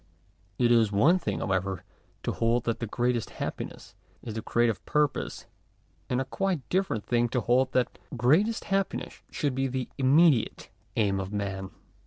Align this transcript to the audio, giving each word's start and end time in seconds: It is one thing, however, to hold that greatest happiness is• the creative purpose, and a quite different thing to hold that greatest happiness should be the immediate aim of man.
It 0.57 0.71
is 0.71 0.91
one 0.91 1.19
thing, 1.19 1.41
however, 1.41 1.83
to 2.23 2.31
hold 2.31 2.63
that 2.63 2.79
greatest 2.89 3.29
happiness 3.29 3.93
is• 4.23 4.31
the 4.35 4.41
creative 4.41 4.83
purpose, 4.87 5.45
and 6.09 6.19
a 6.19 6.25
quite 6.25 6.67
different 6.69 7.05
thing 7.05 7.29
to 7.29 7.41
hold 7.41 7.73
that 7.73 7.99
greatest 8.17 8.63
happiness 8.63 9.21
should 9.29 9.53
be 9.53 9.67
the 9.67 9.89
immediate 9.99 10.69
aim 10.95 11.19
of 11.19 11.31
man. 11.31 11.69